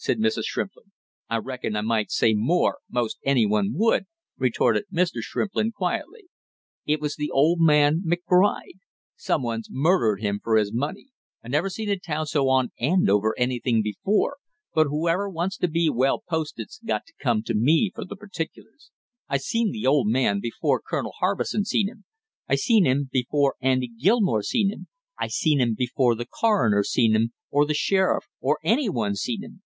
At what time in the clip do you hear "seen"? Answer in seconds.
11.68-11.88, 19.38-19.72, 21.64-21.88, 22.54-22.86, 24.44-24.70, 25.26-25.60, 26.84-27.16, 29.16-29.42